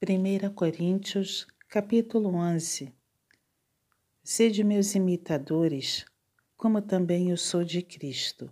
[0.00, 2.94] 1 Coríntios, capítulo 11
[4.22, 6.04] Sede meus imitadores,
[6.56, 8.48] como também eu sou de Cristo.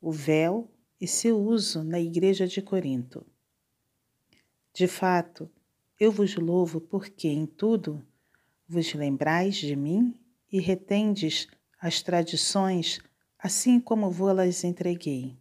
[0.00, 0.70] O véu
[1.00, 3.26] e seu uso na igreja de Corinto.
[4.72, 5.50] De fato,
[5.98, 8.00] eu vos louvo porque em tudo
[8.68, 10.16] vos lembrais de mim
[10.52, 13.00] e retendes as tradições
[13.36, 15.36] assim como vou-las entreguei.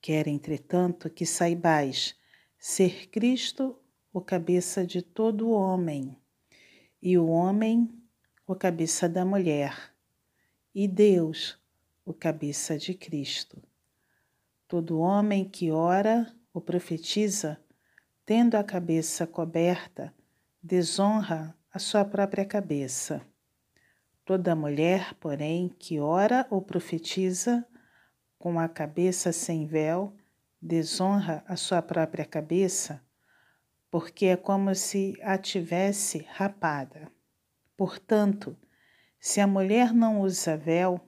[0.00, 2.14] Quero, entretanto, que saibais
[2.56, 3.76] ser Cristo
[4.16, 6.16] o cabeça de todo homem,
[7.02, 8.02] e o homem
[8.46, 9.92] o cabeça da mulher,
[10.74, 11.60] e Deus
[12.02, 13.62] o cabeça de Cristo.
[14.66, 17.60] Todo homem que ora ou profetiza,
[18.24, 20.14] tendo a cabeça coberta,
[20.62, 23.20] desonra a sua própria cabeça.
[24.24, 27.66] Toda mulher, porém, que ora ou profetiza
[28.38, 30.16] com a cabeça sem véu,
[30.58, 33.04] desonra a sua própria cabeça,
[33.90, 37.10] porque é como se a tivesse rapada.
[37.76, 38.56] Portanto,
[39.18, 41.00] se a mulher não usa véu,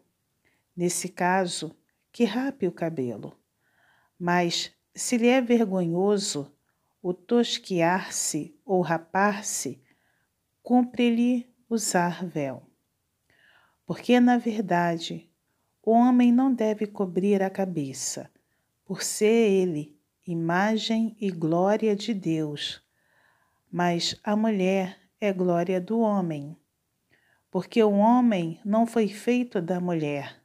[0.76, 1.76] nesse caso,
[2.12, 3.38] que rape o cabelo.
[4.18, 6.52] Mas se lhe é vergonhoso
[7.02, 9.82] o tosquiar-se ou rapar-se,
[10.62, 12.62] cumpre-lhe usar véu.
[13.86, 15.30] Porque, na verdade,
[15.82, 18.30] o homem não deve cobrir a cabeça,
[18.84, 19.97] por ser ele
[20.30, 22.82] imagem e glória de Deus,
[23.72, 26.54] mas a mulher é glória do homem,
[27.50, 30.38] porque o homem não foi feito da mulher,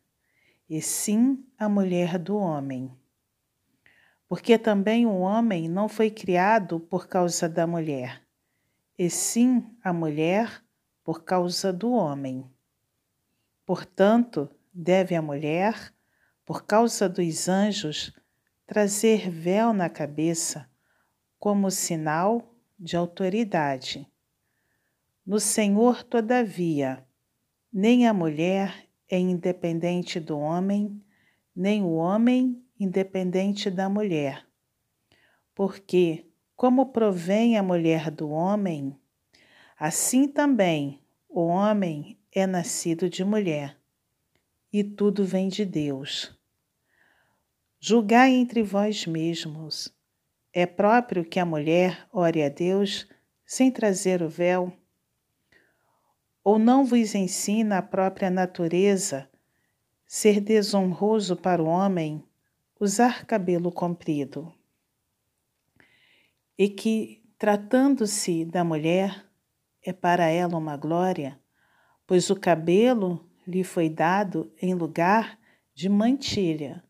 [0.69, 2.97] e sim a mulher do homem.
[4.25, 8.25] Porque também o homem não foi criado por causa da mulher,
[8.97, 10.63] e sim a mulher
[11.03, 12.49] por causa do homem.
[13.65, 15.93] Portanto, deve a mulher,
[16.45, 18.13] por causa dos anjos,
[18.65, 20.69] trazer véu na cabeça
[21.37, 24.07] como sinal de autoridade.
[25.25, 27.05] No Senhor, todavia,
[27.71, 31.01] nem a mulher é independente do homem,
[31.55, 34.45] nem o homem independente da mulher.
[35.53, 36.25] Porque,
[36.55, 38.97] como provém a mulher do homem,
[39.77, 43.77] assim também o homem é nascido de mulher,
[44.71, 46.37] e tudo vem de Deus.
[47.85, 49.93] Julgai entre vós mesmos.
[50.53, 53.05] É próprio que a mulher ore a Deus
[53.45, 54.71] sem trazer o véu?
[56.45, 59.29] Ou não vos ensina a própria natureza
[60.05, 62.23] ser desonroso para o homem
[62.79, 64.49] usar cabelo comprido?
[66.57, 69.25] E que, tratando-se da mulher,
[69.85, 71.37] é para ela uma glória,
[72.07, 75.37] pois o cabelo lhe foi dado em lugar
[75.75, 76.81] de mantilha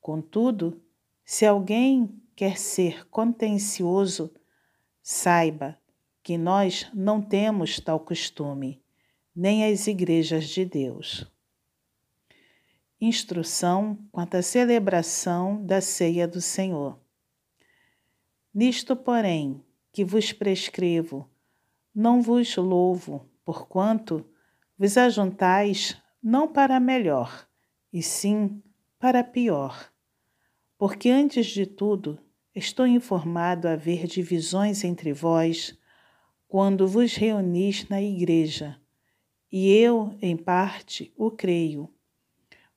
[0.00, 0.80] Contudo,
[1.24, 4.32] se alguém quer ser contencioso,
[5.02, 5.78] saiba
[6.22, 8.82] que nós não temos tal costume,
[9.34, 11.26] nem as igrejas de Deus.
[13.00, 16.98] Instrução quanto à celebração da ceia do Senhor.
[18.52, 21.28] Nisto, porém, que vos prescrevo,
[21.94, 24.24] não vos louvo, porquanto
[24.78, 27.48] vos ajuntais não para melhor,
[27.92, 28.62] e sim
[28.98, 29.90] para pior
[30.78, 32.20] porque antes de tudo
[32.54, 35.76] estou informado a haver divisões entre vós
[36.46, 38.80] quando vos reunis na igreja,
[39.52, 41.92] e eu, em parte, o creio,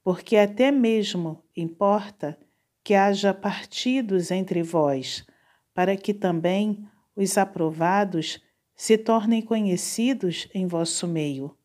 [0.04, 2.38] porque até mesmo importa
[2.84, 5.26] que haja partidos entre vós,
[5.74, 8.42] para que também os aprovados
[8.76, 11.56] se tornem conhecidos em vosso meio.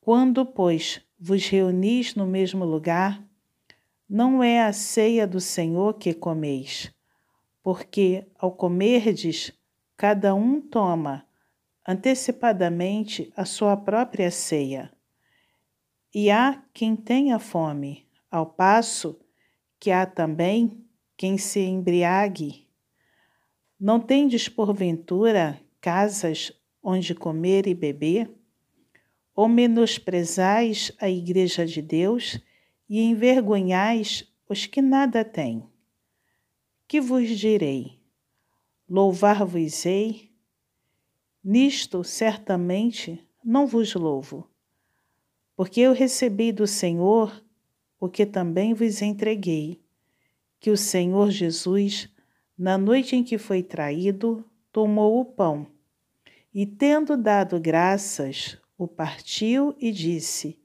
[0.00, 3.29] Quando, pois, vos reunis no mesmo lugar,
[4.12, 6.92] não é a ceia do Senhor que comeis,
[7.62, 9.52] porque ao comerdes,
[9.96, 11.24] cada um toma
[11.86, 14.90] antecipadamente a sua própria ceia.
[16.12, 19.16] E há quem tenha fome, ao passo
[19.78, 20.84] que há também
[21.16, 22.66] quem se embriague.
[23.78, 26.52] Não tendes porventura casas
[26.82, 28.28] onde comer e beber?
[29.36, 32.40] Ou menosprezais a igreja de Deus?
[32.90, 35.64] E envergonhais os que nada têm.
[36.88, 38.00] Que vos direi?
[38.88, 40.28] Louvar-vos-ei?
[41.42, 44.50] Nisto certamente não vos louvo,
[45.56, 47.42] porque eu recebi do Senhor
[47.98, 49.80] o que também vos entreguei,
[50.58, 52.10] que o Senhor Jesus,
[52.58, 55.66] na noite em que foi traído, tomou o pão
[56.52, 60.59] e, tendo dado graças, o partiu e disse: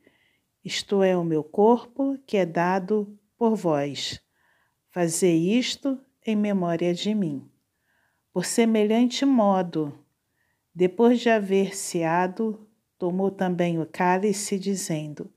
[0.65, 4.19] isto é o meu corpo que é dado por vós.
[4.89, 7.47] Fazei isto em memória de mim.
[8.33, 9.95] Por semelhante modo,
[10.73, 12.67] depois de haver ceado,
[12.97, 15.31] tomou também o cálice, dizendo: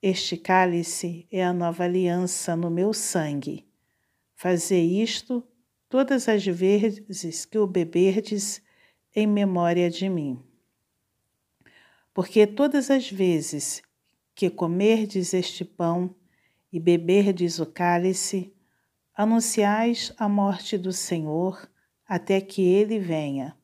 [0.00, 3.68] Este cálice é a nova aliança no meu sangue.
[4.34, 5.46] Fazei isto
[5.90, 8.62] todas as vezes que o beberdes
[9.14, 10.42] em memória de mim.
[12.14, 13.82] Porque todas as vezes
[14.38, 16.14] que comerdes este pão
[16.72, 18.54] e beberdes o cálice,
[19.12, 21.68] anunciais a morte do Senhor
[22.06, 23.58] até que ele venha.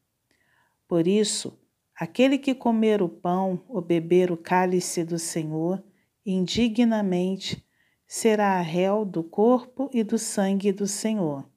[0.88, 1.56] Por isso,
[1.94, 5.80] aquele que comer o pão ou beber o cálice do Senhor
[6.26, 7.64] indignamente
[8.04, 11.48] será réu do corpo e do sangue do Senhor.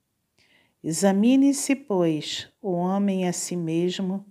[0.83, 4.23] Examine-se, pois, o homem a si mesmo,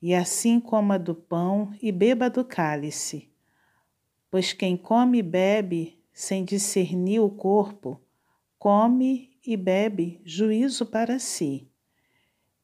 [0.00, 3.30] e assim coma do pão e beba do cálice.
[4.32, 8.00] Pois quem come e bebe sem discernir o corpo,
[8.58, 11.70] come e bebe juízo para si.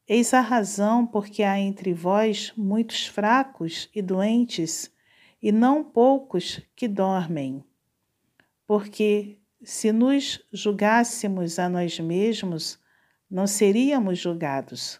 [0.07, 4.91] Eis a razão porque há entre vós muitos fracos e doentes,
[5.39, 7.63] e não poucos que dormem.
[8.65, 12.79] Porque se nos julgássemos a nós mesmos,
[13.29, 14.99] não seríamos julgados,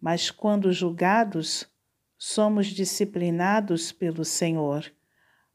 [0.00, 1.68] mas quando julgados,
[2.16, 4.90] somos disciplinados pelo Senhor,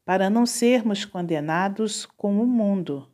[0.05, 3.11] para não sermos condenados com o mundo.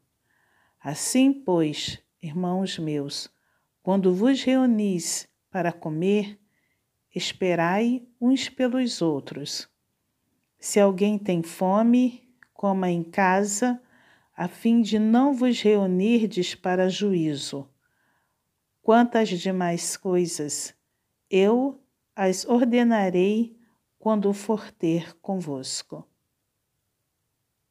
[0.79, 3.29] Assim, pois, irmãos meus,
[3.81, 6.37] quando vos reunis para comer,
[7.15, 9.69] esperai uns pelos outros.
[10.59, 13.81] Se alguém tem fome, coma em casa,
[14.35, 17.69] a fim de não vos reunirdes para juízo.
[18.81, 20.75] Quantas demais coisas,
[21.29, 21.81] eu
[22.15, 23.57] as ordenarei
[23.97, 26.10] quando for ter convosco.